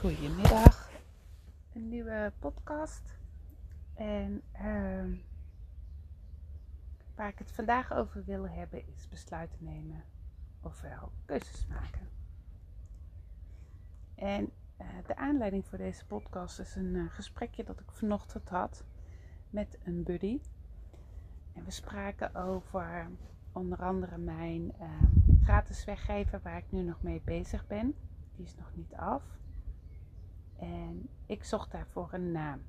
Goedemiddag, 0.00 0.90
een 1.72 1.88
nieuwe 1.88 2.32
podcast. 2.38 3.18
En 3.94 4.42
ehm, 4.52 5.14
waar 7.14 7.28
ik 7.28 7.38
het 7.38 7.52
vandaag 7.52 7.92
over 7.92 8.24
wil 8.24 8.48
hebben 8.48 8.86
is 8.86 9.08
besluiten 9.08 9.58
nemen, 9.64 10.04
ofwel 10.60 11.12
keuzes 11.24 11.66
maken. 11.66 12.08
En 14.14 14.50
eh, 14.76 14.86
de 15.06 15.16
aanleiding 15.16 15.66
voor 15.66 15.78
deze 15.78 16.06
podcast 16.06 16.58
is 16.58 16.74
een 16.76 16.94
uh, 16.94 17.10
gesprekje 17.10 17.64
dat 17.64 17.80
ik 17.80 17.90
vanochtend 17.90 18.48
had 18.48 18.84
met 19.50 19.78
een 19.84 20.02
buddy. 20.02 20.40
En 21.52 21.64
we 21.64 21.70
spraken 21.70 22.34
over 22.34 23.10
onder 23.52 23.78
andere 23.82 24.18
mijn 24.18 24.72
ehm, 24.78 25.42
gratis 25.42 25.84
weggeven 25.84 26.40
waar 26.42 26.58
ik 26.58 26.70
nu 26.70 26.82
nog 26.82 27.02
mee 27.02 27.20
bezig 27.24 27.66
ben. 27.66 27.94
Die 28.36 28.44
is 28.44 28.56
nog 28.56 28.70
niet 28.74 28.94
af. 28.94 29.38
En 30.60 31.08
ik 31.26 31.44
zocht 31.44 31.72
daarvoor 31.72 32.08
een 32.12 32.32
naam. 32.32 32.60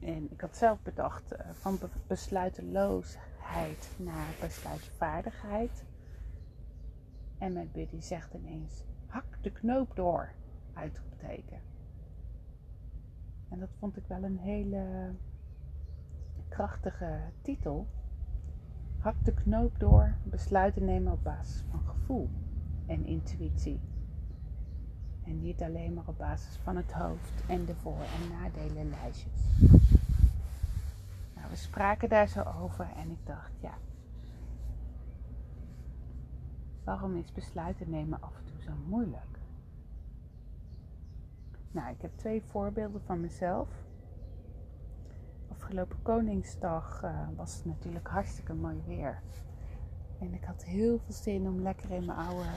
En 0.00 0.30
ik 0.30 0.40
had 0.40 0.56
zelf 0.56 0.82
bedacht 0.82 1.32
uh, 1.32 1.38
van 1.52 1.78
besluiteloosheid 2.06 3.90
naar 3.96 4.34
besluitvaardigheid. 4.40 5.84
En 7.38 7.52
mijn 7.52 7.70
buddy 7.72 8.00
zegt 8.00 8.34
ineens: 8.34 8.84
hak 9.06 9.42
de 9.42 9.52
knoop 9.52 9.96
door, 9.96 10.32
uitroepteken. 10.72 11.60
En 13.48 13.58
dat 13.58 13.70
vond 13.78 13.96
ik 13.96 14.04
wel 14.06 14.22
een 14.22 14.38
hele 14.38 15.14
krachtige 16.48 17.20
titel. 17.42 17.86
Hak 18.98 19.24
de 19.24 19.34
knoop 19.34 19.78
door, 19.78 20.16
besluiten 20.22 20.84
nemen 20.84 21.12
op 21.12 21.22
basis 21.22 21.64
van 21.70 21.80
gevoel 21.80 22.30
en 22.86 23.04
intuïtie. 23.06 23.80
En 25.26 25.40
niet 25.40 25.62
alleen 25.62 25.94
maar 25.94 26.06
op 26.06 26.18
basis 26.18 26.56
van 26.56 26.76
het 26.76 26.92
hoofd 26.92 27.42
en 27.46 27.64
de 27.64 27.74
voor- 27.74 28.06
en 28.22 28.28
nadelenlijstjes. 28.30 29.40
Nou, 31.34 31.48
we 31.50 31.56
spraken 31.56 32.08
daar 32.08 32.28
zo 32.28 32.42
over 32.62 32.88
en 32.96 33.10
ik 33.10 33.26
dacht, 33.26 33.52
ja, 33.60 33.74
waarom 36.84 37.16
is 37.16 37.32
besluiten 37.32 37.90
nemen 37.90 38.22
af 38.22 38.36
en 38.36 38.44
toe 38.44 38.62
zo 38.62 38.72
moeilijk? 38.86 39.38
Nou, 41.70 41.90
ik 41.90 42.02
heb 42.02 42.10
twee 42.16 42.42
voorbeelden 42.42 43.00
van 43.04 43.20
mezelf. 43.20 43.68
Afgelopen 45.48 46.02
Koningsdag 46.02 47.02
uh, 47.04 47.28
was 47.36 47.54
het 47.54 47.64
natuurlijk 47.64 48.08
hartstikke 48.08 48.54
mooi 48.54 48.82
weer. 48.86 49.22
En 50.18 50.34
ik 50.34 50.44
had 50.44 50.64
heel 50.64 50.98
veel 50.98 51.14
zin 51.14 51.46
om 51.46 51.60
lekker 51.60 51.90
in 51.90 52.04
mijn 52.04 52.18
oude 52.18 52.48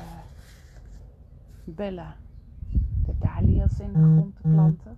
bellen 1.64 2.16
de 2.16 2.27
in 3.56 3.94
de 3.94 4.00
grond 4.00 4.36
te 4.36 4.42
planten. 4.42 4.98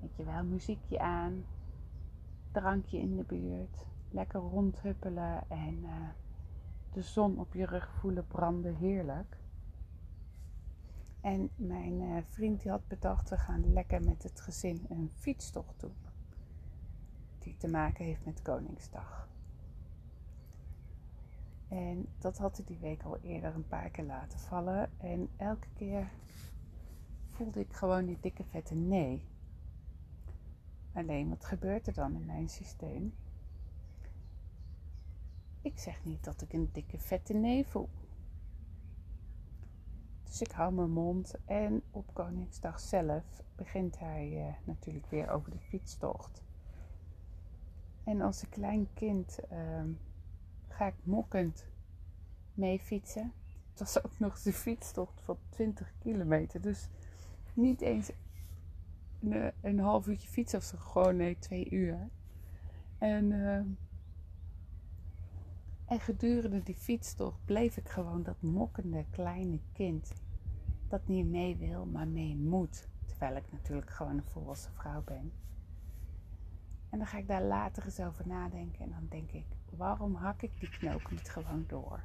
Weet 0.00 0.16
je 0.16 0.24
wel, 0.24 0.44
muziekje 0.44 1.00
aan, 1.00 1.44
drankje 2.52 2.98
in 2.98 3.16
de 3.16 3.22
buurt, 3.22 3.86
lekker 4.10 4.40
rondhuppelen 4.40 5.42
en 5.48 5.78
uh, 5.82 6.08
de 6.92 7.02
zon 7.02 7.38
op 7.38 7.54
je 7.54 7.66
rug 7.66 7.90
voelen 8.00 8.26
branden, 8.26 8.74
heerlijk. 8.74 9.36
En 11.20 11.50
mijn 11.56 12.00
uh, 12.00 12.16
vriend 12.28 12.62
die 12.62 12.70
had 12.70 12.88
bedacht, 12.88 13.30
we 13.30 13.36
gaan 13.36 13.72
lekker 13.72 14.02
met 14.02 14.22
het 14.22 14.40
gezin 14.40 14.86
een 14.88 15.10
fietstocht 15.14 15.80
doen. 15.80 15.96
Die 17.38 17.56
te 17.56 17.68
maken 17.68 18.04
heeft 18.04 18.24
met 18.24 18.42
Koningsdag. 18.42 19.28
En 21.68 22.06
dat 22.18 22.38
had 22.38 22.56
hij 22.56 22.66
die 22.66 22.78
week 22.78 23.02
al 23.02 23.18
eerder 23.22 23.54
een 23.54 23.68
paar 23.68 23.90
keer 23.90 24.04
laten 24.04 24.38
vallen. 24.38 24.90
En 24.98 25.28
elke 25.36 25.68
keer 25.74 26.08
voelde 27.38 27.60
ik 27.60 27.72
gewoon 27.72 28.04
die 28.04 28.18
dikke 28.20 28.44
vette 28.44 28.74
nee. 28.74 29.22
Alleen 30.92 31.28
wat 31.28 31.44
gebeurt 31.44 31.86
er 31.86 31.92
dan 31.92 32.14
in 32.14 32.24
mijn 32.24 32.48
systeem? 32.48 33.14
Ik 35.62 35.78
zeg 35.78 36.04
niet 36.04 36.24
dat 36.24 36.40
ik 36.42 36.52
een 36.52 36.68
dikke 36.72 36.98
vette 36.98 37.34
nee 37.34 37.66
voel. 37.66 37.88
Dus 40.24 40.40
ik 40.40 40.50
hou 40.50 40.72
mijn 40.72 40.90
mond 40.90 41.34
en 41.44 41.82
op 41.90 42.14
Koningsdag 42.14 42.80
zelf 42.80 43.24
begint 43.56 43.98
hij 43.98 44.48
uh, 44.48 44.54
natuurlijk 44.64 45.06
weer 45.06 45.30
over 45.30 45.50
de 45.50 45.58
fietstocht. 45.58 46.42
En 48.04 48.20
als 48.20 48.42
een 48.42 48.48
klein 48.48 48.88
kind 48.94 49.38
uh, 49.52 49.84
ga 50.68 50.86
ik 50.86 50.94
mokkend 51.02 51.66
mee 52.54 52.78
fietsen. 52.78 53.32
Het 53.70 53.78
was 53.78 54.04
ook 54.04 54.18
nog 54.18 54.32
eens 54.32 54.44
een 54.44 54.52
fietstocht 54.52 55.20
van 55.20 55.38
20 55.48 55.92
kilometer. 55.98 56.60
Dus 56.60 56.88
niet 57.58 57.80
eens 57.80 58.10
een, 59.20 59.52
een 59.60 59.78
half 59.78 60.06
uurtje 60.06 60.28
fietsen 60.28 60.58
of 60.58 60.64
zo. 60.64 60.76
Gewoon 60.78 61.16
nee, 61.16 61.38
twee 61.38 61.70
uur. 61.70 62.08
En, 62.98 63.30
uh, 63.30 63.56
en 65.84 66.00
gedurende 66.00 66.62
die 66.62 66.74
fietstocht 66.74 67.44
bleef 67.44 67.76
ik 67.76 67.88
gewoon 67.88 68.22
dat 68.22 68.42
mokkende 68.42 69.04
kleine 69.10 69.60
kind. 69.72 70.12
Dat 70.88 71.08
niet 71.08 71.26
mee 71.26 71.56
wil, 71.56 71.86
maar 71.86 72.08
mee 72.08 72.36
moet. 72.36 72.88
Terwijl 73.06 73.36
ik 73.36 73.52
natuurlijk 73.52 73.90
gewoon 73.90 74.16
een 74.16 74.24
volwassen 74.24 74.72
vrouw 74.72 75.02
ben. 75.02 75.32
En 76.90 76.98
dan 76.98 77.06
ga 77.06 77.18
ik 77.18 77.28
daar 77.28 77.42
later 77.42 77.84
eens 77.84 78.00
over 78.00 78.28
nadenken. 78.28 78.84
En 78.84 78.90
dan 78.90 79.06
denk 79.08 79.30
ik, 79.30 79.46
waarom 79.76 80.14
hak 80.14 80.42
ik 80.42 80.60
die 80.60 80.68
knoop 80.68 81.10
niet 81.10 81.30
gewoon 81.30 81.64
door? 81.66 82.02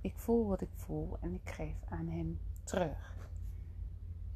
Ik 0.00 0.16
voel 0.16 0.46
wat 0.46 0.60
ik 0.60 0.70
voel 0.74 1.16
en 1.20 1.34
ik 1.34 1.50
geef 1.50 1.76
aan 1.88 2.08
hem 2.08 2.40
terug. 2.64 3.28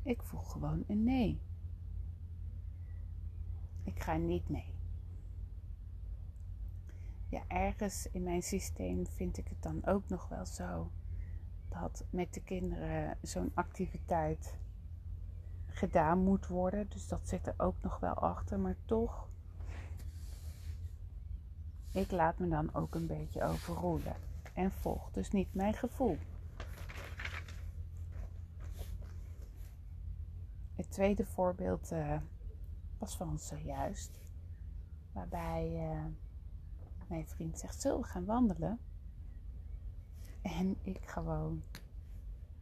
Ik 0.04 0.22
voel 0.22 0.40
gewoon 0.40 0.84
een 0.86 1.04
nee. 1.04 1.40
Ik 3.82 4.02
ga 4.02 4.16
niet 4.16 4.48
mee. 4.48 4.74
Ja, 7.28 7.42
ergens 7.48 8.08
in 8.10 8.22
mijn 8.22 8.42
systeem 8.42 9.06
vind 9.06 9.38
ik 9.38 9.48
het 9.48 9.62
dan 9.62 9.86
ook 9.86 10.08
nog 10.08 10.28
wel 10.28 10.46
zo 10.46 10.90
dat 11.68 12.04
met 12.10 12.34
de 12.34 12.40
kinderen 12.40 13.18
zo'n 13.22 13.50
activiteit 13.54 14.58
gedaan 15.66 16.18
moet 16.18 16.46
worden. 16.46 16.88
Dus 16.88 17.08
dat 17.08 17.28
zit 17.28 17.46
er 17.46 17.54
ook 17.56 17.82
nog 17.82 17.98
wel 17.98 18.14
achter. 18.14 18.58
Maar 18.58 18.76
toch, 18.84 19.28
ik 21.92 22.10
laat 22.10 22.38
me 22.38 22.48
dan 22.48 22.74
ook 22.74 22.94
een 22.94 23.06
beetje 23.06 23.44
overroelen. 23.44 24.16
En 24.52 24.72
volg 24.72 25.10
dus 25.10 25.30
niet 25.30 25.54
mijn 25.54 25.74
gevoel. 25.74 26.18
Het 30.84 30.92
tweede 30.92 31.26
voorbeeld 31.26 31.92
uh, 31.92 32.16
was 32.98 33.16
van 33.16 33.38
zojuist. 33.38 34.12
Waarbij 35.12 35.90
uh, 35.92 36.04
mijn 37.06 37.26
vriend 37.26 37.58
zegt, 37.58 37.80
zullen 37.80 38.00
we 38.00 38.06
gaan 38.06 38.24
wandelen? 38.24 38.78
En 40.42 40.76
ik 40.82 41.08
gewoon 41.08 41.62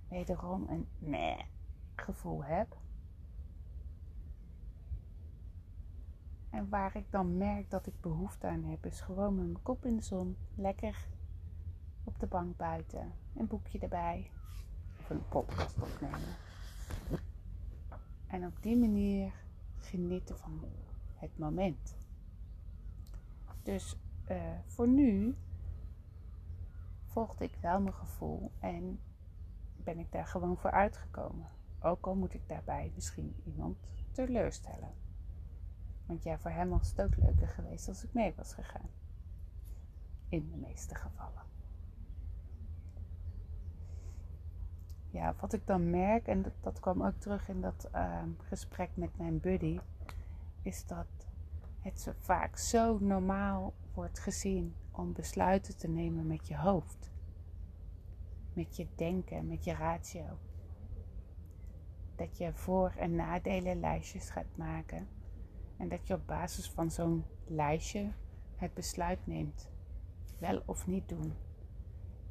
wederom 0.08 0.68
een 0.68 0.86
nee 0.98 1.36
gevoel 1.96 2.44
heb. 2.44 2.76
En 6.50 6.68
waar 6.68 6.96
ik 6.96 7.10
dan 7.10 7.36
merk 7.36 7.70
dat 7.70 7.86
ik 7.86 8.00
behoefte 8.00 8.46
aan 8.46 8.64
heb, 8.64 8.86
is 8.86 9.00
gewoon 9.00 9.34
met 9.34 9.44
mijn 9.44 9.62
kop 9.62 9.84
in 9.84 9.96
de 9.96 10.02
zon, 10.02 10.36
lekker 10.54 11.08
op 12.04 12.18
de 12.18 12.26
bank 12.26 12.56
buiten, 12.56 13.12
een 13.36 13.46
boekje 13.46 13.78
erbij 13.78 14.30
of 15.00 15.10
een 15.10 15.28
podcast 15.28 15.80
opnemen. 15.80 16.36
En 18.32 18.46
op 18.46 18.62
die 18.62 18.76
manier 18.76 19.32
genieten 19.78 20.38
van 20.38 20.64
het 21.14 21.38
moment. 21.38 21.96
Dus 23.62 23.96
uh, 24.30 24.58
voor 24.66 24.88
nu 24.88 25.36
volgde 27.04 27.44
ik 27.44 27.56
wel 27.60 27.80
mijn 27.80 27.94
gevoel 27.94 28.50
en 28.58 29.00
ben 29.76 29.98
ik 29.98 30.12
daar 30.12 30.26
gewoon 30.26 30.56
voor 30.56 30.70
uitgekomen. 30.70 31.48
Ook 31.80 32.06
al 32.06 32.14
moet 32.14 32.34
ik 32.34 32.48
daarbij 32.48 32.92
misschien 32.94 33.34
iemand 33.44 33.76
teleurstellen. 34.12 34.94
Want 36.06 36.22
ja, 36.22 36.38
voor 36.38 36.50
hem 36.50 36.68
was 36.68 36.90
het 36.90 37.00
ook 37.02 37.16
leuker 37.16 37.48
geweest 37.48 37.88
als 37.88 38.04
ik 38.04 38.12
mee 38.12 38.34
was 38.36 38.54
gegaan. 38.54 38.90
In 40.28 40.50
de 40.50 40.56
meeste 40.56 40.94
gevallen. 40.94 41.51
Ja, 45.12 45.34
wat 45.40 45.52
ik 45.52 45.66
dan 45.66 45.90
merk, 45.90 46.26
en 46.26 46.42
dat, 46.42 46.52
dat 46.60 46.80
kwam 46.80 47.02
ook 47.02 47.18
terug 47.18 47.48
in 47.48 47.60
dat 47.60 47.88
uh, 47.94 48.22
gesprek 48.42 48.90
met 48.94 49.16
mijn 49.18 49.40
buddy, 49.40 49.78
is 50.62 50.86
dat 50.86 51.06
het 51.80 52.00
zo 52.00 52.12
vaak 52.18 52.56
zo 52.56 52.98
normaal 52.98 53.74
wordt 53.94 54.18
gezien 54.18 54.74
om 54.90 55.12
besluiten 55.12 55.76
te 55.76 55.88
nemen 55.88 56.26
met 56.26 56.48
je 56.48 56.56
hoofd. 56.56 57.10
Met 58.52 58.76
je 58.76 58.86
denken, 58.94 59.46
met 59.46 59.64
je 59.64 59.74
ratio. 59.74 60.38
Dat 62.16 62.38
je 62.38 62.52
voor- 62.54 62.94
en 62.96 63.14
nadelen 63.14 63.80
lijstjes 63.80 64.30
gaat 64.30 64.56
maken. 64.56 65.08
En 65.76 65.88
dat 65.88 66.06
je 66.06 66.14
op 66.14 66.26
basis 66.26 66.70
van 66.70 66.90
zo'n 66.90 67.24
lijstje 67.46 68.12
het 68.56 68.74
besluit 68.74 69.26
neemt. 69.26 69.70
Wel 70.38 70.62
of 70.66 70.86
niet 70.86 71.08
doen. 71.08 71.32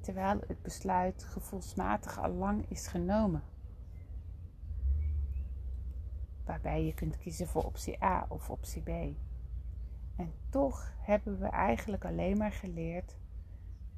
Terwijl 0.01 0.39
het 0.48 0.62
besluit 0.62 1.24
gevoelsmatig 1.24 2.19
al 2.19 2.31
lang 2.31 2.65
is 2.68 2.88
genomen. 2.88 3.44
waarbij 6.51 6.86
je 6.86 6.94
kunt 6.94 7.18
kiezen 7.18 7.48
voor 7.48 7.63
optie 7.63 8.03
A 8.03 8.25
of 8.30 8.50
optie 8.50 8.81
B. 8.81 8.89
En 10.15 10.33
toch 10.50 10.94
hebben 10.98 11.39
we 11.39 11.48
eigenlijk 11.48 12.06
alleen 12.06 12.38
maar 12.38 12.51
geleerd 12.51 13.15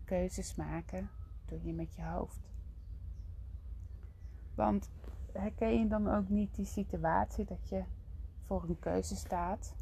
keuzes 0.05 0.55
maken 0.55 1.09
doe 1.45 1.63
je 1.63 1.73
met 1.73 1.95
je 1.95 2.03
hoofd. 2.03 2.49
Want 4.55 4.91
herken 5.31 5.79
je 5.79 5.87
dan 5.87 6.07
ook 6.07 6.29
niet 6.29 6.55
die 6.55 6.65
situatie 6.65 7.45
dat 7.45 7.69
je 7.69 7.83
voor 8.45 8.63
een 8.63 8.79
keuze 8.79 9.15
staat? 9.15 9.75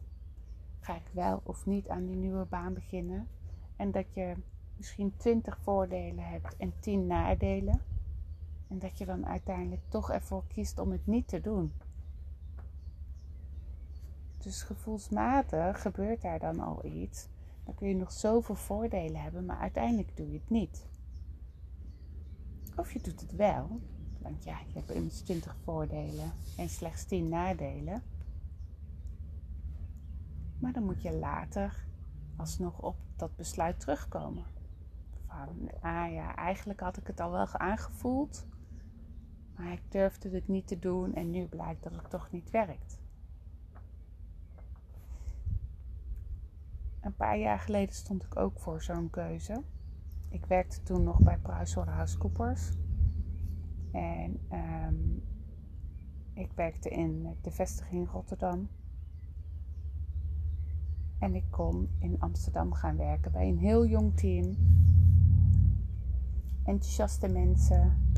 Ga 0.79 0.95
ik 0.95 1.09
wel 1.11 1.41
of 1.43 1.65
niet 1.65 1.89
aan 1.89 2.05
die 2.05 2.15
nieuwe 2.15 2.45
baan 2.45 2.73
beginnen? 2.73 3.27
En 3.75 3.91
dat 3.91 4.13
je 4.13 4.35
misschien 4.81 5.13
20 5.17 5.57
voordelen 5.57 6.23
hebt 6.23 6.57
en 6.57 6.73
10 6.79 7.07
nadelen. 7.07 7.81
En 8.67 8.79
dat 8.79 8.97
je 8.97 9.05
dan 9.05 9.25
uiteindelijk 9.25 9.81
toch 9.87 10.11
ervoor 10.11 10.43
kiest 10.47 10.79
om 10.79 10.91
het 10.91 11.07
niet 11.07 11.27
te 11.27 11.41
doen. 11.41 11.73
Dus 14.37 14.63
gevoelsmatig 14.63 15.81
gebeurt 15.81 16.21
daar 16.21 16.39
dan 16.39 16.59
al 16.59 16.85
iets. 16.85 17.27
Dan 17.63 17.75
kun 17.75 17.87
je 17.87 17.95
nog 17.95 18.11
zoveel 18.11 18.55
voordelen 18.55 19.21
hebben, 19.21 19.45
maar 19.45 19.57
uiteindelijk 19.57 20.17
doe 20.17 20.31
je 20.31 20.37
het 20.37 20.49
niet. 20.49 20.85
Of 22.75 22.93
je 22.93 23.01
doet 23.01 23.21
het 23.21 23.35
wel, 23.35 23.79
want 24.19 24.43
ja, 24.43 24.59
je 24.67 24.73
hebt 24.73 24.91
immers 24.91 25.21
20 25.21 25.55
voordelen 25.63 26.31
en 26.57 26.69
slechts 26.69 27.05
10 27.05 27.29
nadelen. 27.29 28.03
Maar 30.59 30.73
dan 30.73 30.83
moet 30.83 31.01
je 31.01 31.11
later 31.13 31.85
alsnog 32.35 32.79
op 32.79 32.95
dat 33.15 33.35
besluit 33.35 33.79
terugkomen. 33.79 34.59
Ah 35.81 36.11
ja, 36.11 36.35
eigenlijk 36.35 36.79
had 36.79 36.97
ik 36.97 37.07
het 37.07 37.19
al 37.19 37.31
wel 37.31 37.47
aangevoeld, 37.47 38.45
maar 39.55 39.71
ik 39.71 39.91
durfde 39.91 40.29
het 40.29 40.47
niet 40.47 40.67
te 40.67 40.79
doen 40.79 41.13
en 41.13 41.29
nu 41.29 41.45
blijkt 41.45 41.83
dat 41.83 41.95
het 41.95 42.09
toch 42.09 42.31
niet 42.31 42.49
werkt. 42.49 42.99
Een 47.01 47.15
paar 47.15 47.37
jaar 47.37 47.59
geleden 47.59 47.95
stond 47.95 48.23
ik 48.23 48.35
ook 48.35 48.59
voor 48.59 48.81
zo'n 48.81 49.09
keuze. 49.09 49.63
Ik 50.29 50.45
werkte 50.45 50.83
toen 50.83 51.03
nog 51.03 51.19
bij 51.21 51.37
PricewaterhouseCoopers. 51.37 52.71
En 53.91 54.39
um, 54.51 55.23
ik 56.33 56.51
werkte 56.55 56.89
in 56.89 57.37
de 57.41 57.51
vestiging 57.51 58.09
Rotterdam. 58.09 58.69
En 61.19 61.35
ik 61.35 61.45
kon 61.49 61.89
in 61.99 62.19
Amsterdam 62.19 62.73
gaan 62.73 62.97
werken 62.97 63.31
bij 63.31 63.47
een 63.47 63.57
heel 63.57 63.85
jong 63.85 64.17
team. 64.17 64.55
Enthousiaste 66.63 67.27
mensen. 67.27 68.13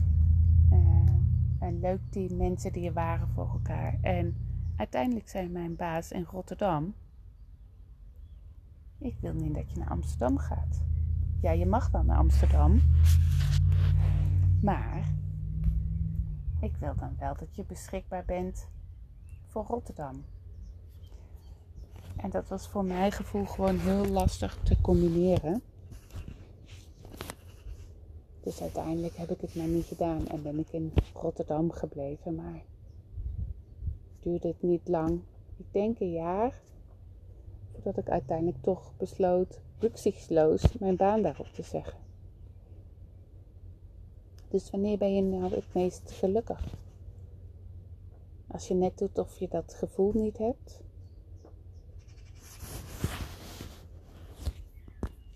Uh, 0.72 1.80
leuk 1.80 2.00
team 2.10 2.38
mensen 2.38 2.72
die 2.72 2.88
er 2.88 2.94
waren 2.94 3.28
voor 3.28 3.50
elkaar. 3.50 3.98
En 4.01 4.36
uiteindelijk 4.75 5.30
zei 5.30 5.50
mijn 5.50 5.75
baas 5.75 6.12
in 6.12 6.24
Rotterdam: 6.24 6.94
Ik 8.98 9.16
wil 9.19 9.34
niet 9.34 9.54
dat 9.54 9.72
je 9.72 9.78
naar 9.78 9.90
Amsterdam 9.90 10.38
gaat. 10.38 10.81
Ja, 11.42 11.51
je 11.51 11.66
mag 11.66 11.90
wel 11.90 12.04
naar 12.04 12.18
Amsterdam. 12.18 12.81
Maar 14.62 15.04
ik 16.60 16.75
wil 16.80 16.96
dan 16.96 17.16
wel 17.19 17.36
dat 17.36 17.56
je 17.56 17.63
beschikbaar 17.63 18.25
bent 18.25 18.68
voor 19.48 19.66
Rotterdam. 19.66 20.24
En 22.16 22.30
dat 22.30 22.48
was 22.48 22.68
voor 22.68 22.86
mijn 22.86 23.12
gevoel 23.12 23.46
gewoon 23.46 23.80
heel 23.80 24.06
lastig 24.06 24.57
te 24.63 24.81
combineren. 24.81 25.62
Dus 28.44 28.62
uiteindelijk 28.62 29.16
heb 29.16 29.30
ik 29.30 29.42
het 29.42 29.56
maar 29.56 29.68
niet 29.68 29.86
gedaan 29.86 30.28
en 30.28 30.44
ben 30.44 30.60
ik 30.60 30.68
in 30.72 30.94
Rotterdam 31.13 31.72
gebleven. 31.72 32.36
Maar 32.36 32.63
duurde 34.19 34.48
het 34.48 34.62
niet 34.62 34.88
lang. 34.88 35.22
Ik 35.57 35.66
denk 35.72 36.00
een 36.00 36.12
jaar 36.12 36.62
voordat 37.72 37.98
ik 37.98 38.10
uiteindelijk 38.10 38.57
toch 38.62 38.92
besloot 38.98 39.60
rücksichtsloos 39.80 40.78
mijn 40.80 40.95
baan 40.95 41.22
daarop 41.22 41.48
te 41.48 41.63
zeggen. 41.63 42.00
Dus 44.50 44.69
wanneer 44.69 44.98
ben 44.98 45.16
je 45.16 45.22
nou 45.22 45.56
het 45.56 45.74
meest 45.74 46.12
gelukkig? 46.12 46.74
Als 48.48 48.68
je 48.68 48.74
net 48.74 48.98
doet 48.98 49.18
of 49.18 49.39
je 49.39 49.48
dat 49.48 49.74
gevoel 49.74 50.12
niet 50.13 50.38
hebt. 50.38 50.81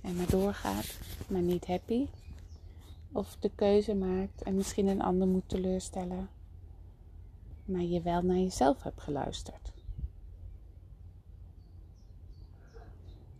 En 0.02 0.16
maar 0.16 0.30
doorgaat, 0.30 1.00
maar 1.28 1.42
niet 1.42 1.68
happy. 1.68 2.08
Of 3.12 3.38
de 3.40 3.52
keuze 3.56 3.96
maakt 3.96 4.42
en 4.44 4.56
misschien 4.56 4.88
een 4.88 5.02
ander 5.02 5.28
moet 5.28 5.50
teleurstellen. 5.50 6.30
Maar 7.66 7.82
je 7.82 8.02
wel 8.02 8.22
naar 8.22 8.38
jezelf 8.38 8.84
hebt 8.84 9.02
geluisterd. 9.02 9.72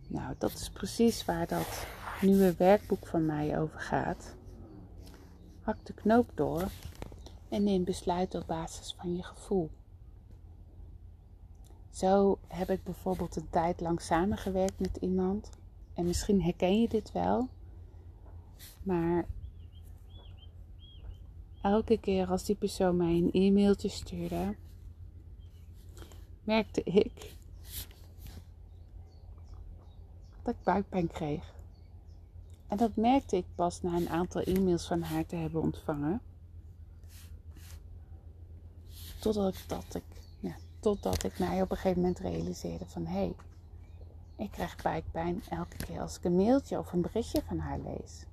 Nou, 0.06 0.34
dat 0.38 0.52
is 0.52 0.70
precies 0.70 1.24
waar 1.24 1.46
dat 1.46 1.86
nieuwe 2.20 2.54
werkboek 2.54 3.06
van 3.06 3.26
mij 3.26 3.58
over 3.60 3.80
gaat. 3.80 4.34
Hak 5.60 5.84
de 5.84 5.92
knoop 5.92 6.30
door 6.34 6.68
en 7.48 7.64
neem 7.64 7.84
besluit 7.84 8.34
op 8.34 8.46
basis 8.46 8.94
van 8.98 9.16
je 9.16 9.22
gevoel. 9.22 9.70
Zo 11.90 12.38
heb 12.46 12.70
ik 12.70 12.84
bijvoorbeeld 12.84 13.36
een 13.36 13.50
tijd 13.50 13.80
lang 13.80 14.00
samengewerkt 14.00 14.80
met 14.80 14.96
iemand. 15.00 15.50
En 15.94 16.06
misschien 16.06 16.42
herken 16.42 16.80
je 16.80 16.88
dit 16.88 17.12
wel. 17.12 17.48
Maar 18.82 19.26
elke 21.62 21.98
keer 21.98 22.26
als 22.26 22.44
die 22.44 22.56
persoon 22.56 22.96
mij 22.96 23.14
een 23.14 23.30
e-mailtje 23.32 23.88
stuurde, 23.88 24.56
merkte 26.44 26.82
ik 26.82 27.36
dat 30.42 30.54
ik 30.54 30.62
buikpijn 30.62 31.08
kreeg. 31.08 31.54
En 32.68 32.76
dat 32.76 32.96
merkte 32.96 33.36
ik 33.36 33.44
pas 33.54 33.82
na 33.82 33.96
een 33.96 34.08
aantal 34.08 34.42
e-mails 34.42 34.86
van 34.86 35.02
haar 35.02 35.26
te 35.26 35.36
hebben 35.36 35.62
ontvangen. 35.62 36.20
Totdat 39.20 39.54
ik, 39.54 39.64
dat 39.66 39.94
ik, 39.94 40.02
ja, 40.40 40.56
totdat 40.80 41.24
ik 41.24 41.38
mij 41.38 41.62
op 41.62 41.70
een 41.70 41.76
gegeven 41.76 42.00
moment 42.00 42.18
realiseerde 42.18 42.86
van 42.86 43.06
hé, 43.06 43.18
hey, 43.18 43.34
ik 44.36 44.50
krijg 44.50 44.82
buikpijn 44.82 45.42
elke 45.48 45.76
keer 45.76 46.00
als 46.00 46.16
ik 46.16 46.24
een 46.24 46.36
mailtje 46.36 46.78
of 46.78 46.92
een 46.92 47.00
berichtje 47.00 47.42
van 47.46 47.58
haar 47.58 47.78
lees. 47.78 48.26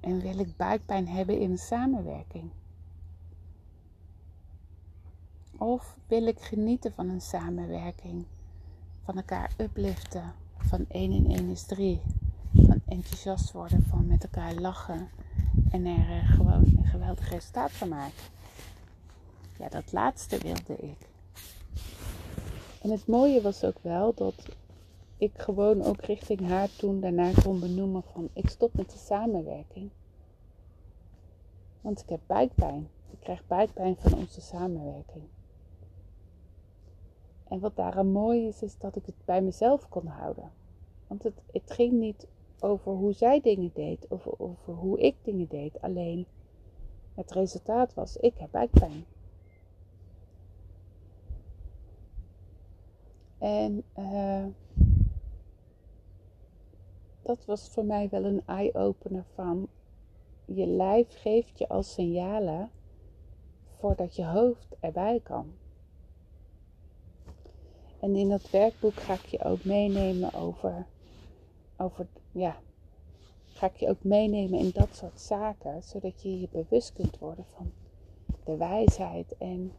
En 0.00 0.20
wil 0.20 0.38
ik 0.38 0.56
buikpijn 0.56 1.08
hebben 1.08 1.40
in 1.40 1.50
een 1.50 1.58
samenwerking? 1.58 2.50
Of 5.58 5.96
wil 6.06 6.26
ik 6.26 6.40
genieten 6.40 6.92
van 6.92 7.08
een 7.08 7.20
samenwerking 7.20 8.24
van 9.04 9.16
elkaar 9.16 9.52
upliften. 9.56 10.32
Van 10.58 10.84
1 10.88 11.12
in 11.12 11.30
1 11.30 11.48
is 11.48 11.62
3. 11.62 12.00
Van 12.54 12.80
enthousiast 12.86 13.52
worden, 13.52 13.84
van 13.88 14.06
met 14.06 14.22
elkaar 14.22 14.54
lachen. 14.54 15.08
En 15.70 15.86
er 15.86 16.08
uh, 16.08 16.30
gewoon 16.30 16.64
een 16.76 16.84
geweldig 16.84 17.30
resultaat 17.30 17.72
van 17.72 17.88
maken. 17.88 18.22
Ja, 19.58 19.68
dat 19.68 19.92
laatste 19.92 20.38
wilde 20.38 20.76
ik. 20.76 21.08
En 22.82 22.90
het 22.90 23.06
mooie 23.06 23.40
was 23.40 23.64
ook 23.64 23.78
wel 23.82 24.14
dat 24.14 24.34
ik 25.18 25.38
gewoon 25.38 25.82
ook 25.82 26.00
richting 26.00 26.40
haar 26.48 26.76
toen 26.76 27.00
daarna 27.00 27.32
kon 27.42 27.60
benoemen 27.60 28.02
van 28.02 28.28
ik 28.32 28.48
stop 28.48 28.74
met 28.74 28.90
de 28.90 28.98
samenwerking. 28.98 29.90
Want 31.80 32.00
ik 32.00 32.08
heb 32.08 32.20
buikpijn. 32.26 32.88
Ik 33.10 33.20
krijg 33.20 33.46
buikpijn 33.46 33.96
van 33.96 34.18
onze 34.18 34.40
samenwerking. 34.40 35.24
En 37.48 37.60
wat 37.60 37.76
daaraan 37.76 38.12
mooi 38.12 38.46
is, 38.46 38.62
is 38.62 38.78
dat 38.78 38.96
ik 38.96 39.06
het 39.06 39.14
bij 39.24 39.42
mezelf 39.42 39.88
kon 39.88 40.06
houden. 40.06 40.50
Want 41.06 41.22
het, 41.22 41.42
het 41.52 41.70
ging 41.70 41.92
niet 41.92 42.26
over 42.60 42.92
hoe 42.92 43.12
zij 43.12 43.40
dingen 43.40 43.70
deed 43.74 44.06
of 44.08 44.26
over 44.26 44.74
hoe 44.74 45.00
ik 45.00 45.16
dingen 45.22 45.48
deed. 45.48 45.80
Alleen 45.80 46.26
het 47.14 47.30
resultaat 47.30 47.94
was, 47.94 48.16
ik 48.16 48.34
heb 48.38 48.50
buikpijn. 48.50 49.04
En 53.38 53.82
uh, 53.98 54.44
dat 57.28 57.44
was 57.44 57.68
voor 57.68 57.84
mij 57.84 58.08
wel 58.08 58.24
een 58.24 58.42
eye-opener 58.46 59.24
van 59.34 59.68
je 60.44 60.66
lijf 60.66 61.20
geeft 61.20 61.58
je 61.58 61.68
als 61.68 61.92
signalen 61.92 62.70
voordat 63.78 64.16
je 64.16 64.24
hoofd 64.24 64.76
erbij 64.80 65.20
kan. 65.22 65.52
En 68.00 68.16
in 68.16 68.28
dat 68.28 68.50
werkboek 68.50 68.94
ga 68.94 69.12
ik 69.12 69.26
je 69.26 69.44
ook 69.44 69.64
meenemen 69.64 70.34
over, 70.34 70.86
over 71.76 72.06
ja, 72.32 72.56
ga 73.46 73.66
ik 73.66 73.76
je 73.76 73.88
ook 73.88 74.02
meenemen 74.02 74.58
in 74.58 74.70
dat 74.74 74.88
soort 74.92 75.20
zaken, 75.20 75.82
zodat 75.82 76.22
je 76.22 76.40
je 76.40 76.48
bewust 76.52 76.92
kunt 76.92 77.18
worden 77.18 77.44
van 77.54 77.72
de 78.44 78.56
wijsheid 78.56 79.36
en 79.38 79.72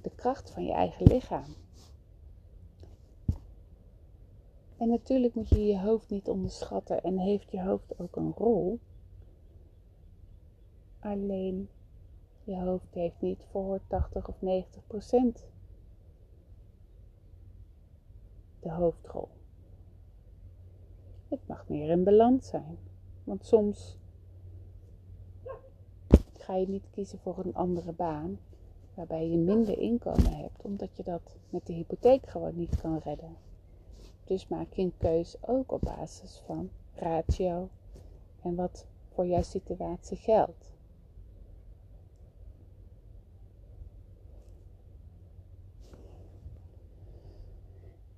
de 0.00 0.10
kracht 0.10 0.50
van 0.50 0.64
je 0.64 0.72
eigen 0.72 1.06
lichaam. 1.06 1.54
En 4.78 4.88
natuurlijk 4.88 5.34
moet 5.34 5.48
je 5.48 5.66
je 5.66 5.78
hoofd 5.78 6.10
niet 6.10 6.28
onderschatten 6.28 7.02
en 7.02 7.18
heeft 7.18 7.50
je 7.50 7.62
hoofd 7.62 7.98
ook 7.98 8.16
een 8.16 8.32
rol. 8.36 8.78
Alleen 10.98 11.68
Je 12.44 12.56
hoofd 12.56 12.94
heeft 12.94 13.20
niet 13.20 13.44
voor 13.50 13.80
80 13.86 14.28
of 14.28 14.42
90 14.42 14.86
procent 14.86 15.46
de 18.60 18.70
hoofdrol. 18.70 19.28
Het 21.28 21.46
mag 21.46 21.68
meer 21.68 21.90
in 21.90 22.04
balans 22.04 22.48
zijn. 22.48 22.78
Want 23.24 23.44
soms 23.44 23.96
ga 26.32 26.54
je 26.54 26.68
niet 26.68 26.90
kiezen 26.90 27.18
voor 27.18 27.38
een 27.38 27.54
andere 27.54 27.92
baan 27.92 28.38
waarbij 28.94 29.28
je 29.28 29.36
minder 29.36 29.78
inkomen 29.78 30.36
hebt, 30.36 30.62
omdat 30.62 30.96
je 30.96 31.02
dat 31.02 31.36
met 31.50 31.66
de 31.66 31.72
hypotheek 31.72 32.26
gewoon 32.26 32.56
niet 32.56 32.80
kan 32.80 32.98
redden. 32.98 33.47
Dus 34.28 34.48
maak 34.48 34.72
je 34.72 34.82
een 34.82 34.96
keus 34.96 35.36
ook 35.40 35.72
op 35.72 35.80
basis 35.80 36.42
van 36.46 36.70
ratio 36.94 37.68
en 38.42 38.54
wat 38.54 38.86
voor 39.08 39.26
jouw 39.26 39.42
situatie 39.42 40.16
geldt. 40.16 40.70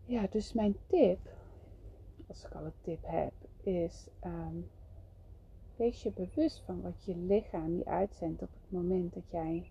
Ja, 0.04 0.26
dus 0.30 0.52
mijn 0.52 0.76
tip, 0.86 1.18
als 2.26 2.44
ik 2.44 2.54
al 2.54 2.64
een 2.64 2.72
tip 2.80 3.02
heb, 3.02 3.32
is 3.62 4.06
um, 4.24 4.70
wees 5.76 6.02
je 6.02 6.10
bewust 6.10 6.62
van 6.64 6.82
wat 6.82 7.04
je 7.04 7.16
lichaam 7.16 7.76
je 7.76 7.84
uitzendt 7.84 8.42
op 8.42 8.50
het 8.52 8.70
moment 8.70 9.14
dat 9.14 9.30
jij 9.30 9.70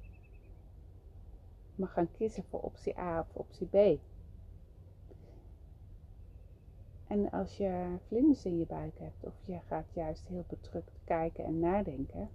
mag 1.75 1.93
gaan 1.93 2.11
kiezen 2.11 2.43
voor 2.43 2.61
optie 2.61 2.97
A 2.97 3.19
of 3.19 3.35
optie 3.35 3.67
B. 3.67 3.99
En 7.09 7.31
als 7.31 7.57
je 7.57 7.97
vlinders 8.07 8.45
in 8.45 8.57
je 8.57 8.65
buik 8.65 8.99
hebt 8.99 9.23
of 9.23 9.33
je 9.45 9.59
gaat 9.67 9.93
juist 9.93 10.27
heel 10.27 10.45
bedrukt 10.47 10.99
kijken 11.03 11.45
en 11.45 11.59
nadenken, 11.59 12.29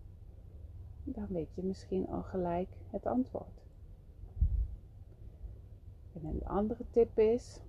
dan 1.05 1.27
weet 1.29 1.55
je 1.55 1.63
misschien 1.63 2.09
al 2.09 2.23
gelijk 2.23 2.69
het 2.91 3.07
antwoord. 3.07 3.63
En 6.13 6.25
een 6.25 6.47
andere 6.47 6.85
tip 6.91 7.19
is 7.19 7.61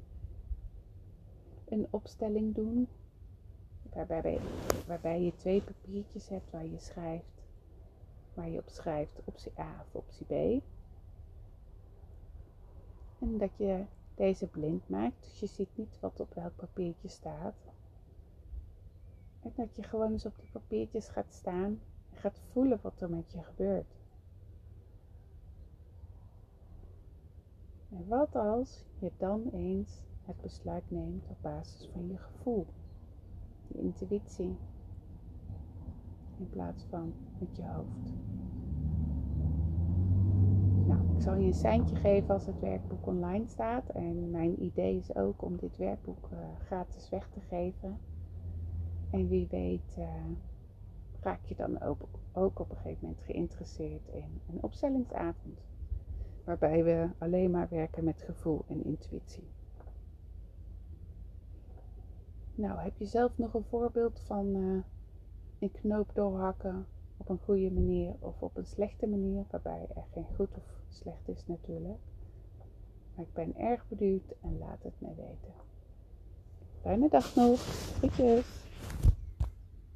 een 1.65 1.87
opstelling 1.89 2.55
doen 2.55 2.87
waarbij, 3.93 4.39
waarbij 4.87 5.21
je 5.21 5.35
twee 5.35 5.61
papiertjes 5.61 6.29
hebt 6.29 6.51
waar 6.51 6.65
je 6.65 6.79
schrijft, 6.79 7.43
waar 8.33 8.49
je 8.49 8.59
op 8.59 8.69
schrijft 8.69 9.21
optie 9.25 9.51
A 9.59 9.85
of 9.87 9.95
optie 9.95 10.25
B. 10.25 10.63
En 13.19 13.37
dat 13.37 13.57
je 13.57 13.85
deze 14.15 14.47
blind 14.47 14.89
maakt, 14.89 15.23
dus 15.23 15.39
je 15.39 15.45
ziet 15.47 15.69
niet 15.77 15.99
wat 15.99 16.19
op 16.19 16.33
welk 16.33 16.55
papiertje 16.55 17.07
staat. 17.07 17.55
En 19.41 19.51
dat 19.55 19.75
je 19.75 19.83
gewoon 19.83 20.11
eens 20.11 20.25
op 20.25 20.39
die 20.39 20.49
papiertjes 20.51 21.07
gaat 21.07 21.33
staan 21.33 21.79
en 22.11 22.17
gaat 22.17 22.39
voelen 22.51 22.79
wat 22.81 23.01
er 23.01 23.09
met 23.09 23.31
je 23.31 23.43
gebeurt. 23.43 23.95
En 27.89 28.07
wat 28.07 28.35
als 28.35 28.83
je 28.99 29.11
dan 29.17 29.49
eens 29.51 30.03
het 30.25 30.41
besluit 30.41 30.91
neemt 30.91 31.27
op 31.27 31.37
basis 31.41 31.89
van 31.93 32.07
je 32.07 32.17
gevoel, 32.17 32.65
je 33.67 33.79
intuïtie, 33.79 34.57
in 36.37 36.49
plaats 36.49 36.83
van 36.83 37.13
met 37.39 37.55
je 37.55 37.63
hoofd. 37.63 38.34
Nou, 40.95 41.07
ik 41.15 41.21
zal 41.21 41.35
je 41.35 41.45
een 41.45 41.53
seintje 41.53 41.95
geven 41.95 42.33
als 42.33 42.45
het 42.45 42.59
werkboek 42.59 43.05
online 43.05 43.47
staat. 43.47 43.89
En 43.89 44.31
mijn 44.31 44.63
idee 44.63 44.97
is 44.97 45.15
ook 45.15 45.41
om 45.41 45.57
dit 45.57 45.77
werkboek 45.77 46.29
uh, 46.33 46.39
gratis 46.65 47.09
weg 47.09 47.29
te 47.29 47.39
geven. 47.39 47.99
En 49.09 49.27
wie 49.27 49.47
weet 49.49 49.95
uh, 49.97 50.05
raak 51.19 51.45
je 51.45 51.55
dan 51.55 51.81
ook, 52.33 52.59
op 52.59 52.69
een 52.69 52.75
gegeven 52.75 52.97
moment 53.01 53.21
geïnteresseerd 53.21 54.07
in 54.07 54.41
een 54.49 54.63
opstellingsavond. 54.63 55.59
Waarbij 56.43 56.83
we 56.83 57.09
alleen 57.17 57.51
maar 57.51 57.67
werken 57.69 58.03
met 58.03 58.21
gevoel 58.21 58.63
en 58.67 58.83
intuïtie. 58.83 59.47
Nou, 62.55 62.79
heb 62.79 62.97
je 62.97 63.05
zelf 63.05 63.37
nog 63.37 63.53
een 63.53 63.65
voorbeeld 63.65 64.19
van 64.19 64.55
uh, 64.55 64.83
een 65.59 65.71
knoop 65.71 66.11
doorhakken 66.13 66.87
op 67.17 67.29
een 67.29 67.39
goede 67.39 67.71
manier 67.71 68.15
of 68.19 68.41
op 68.41 68.57
een 68.57 68.65
slechte 68.65 69.07
manier, 69.07 69.45
waarbij 69.49 69.87
er 69.95 70.05
geen 70.13 70.27
goed 70.35 70.57
of 70.57 70.83
slecht 70.95 71.27
is 71.27 71.43
natuurlijk. 71.45 71.99
Maar 73.15 73.25
ik 73.25 73.33
ben 73.33 73.55
erg 73.57 73.85
benieuwd 73.87 74.33
en 74.41 74.57
laat 74.57 74.83
het 74.83 74.93
mij 74.97 75.15
weten. 75.15 75.53
Fijne 76.81 77.09
dag 77.09 77.35
nog. 77.35 77.59
Groetjes. 77.97 78.64